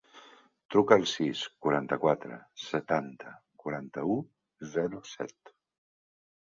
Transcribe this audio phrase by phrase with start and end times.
[0.75, 4.19] Truca al sis, quaranta-quatre, setanta, quaranta-u,
[4.77, 5.57] zero, set.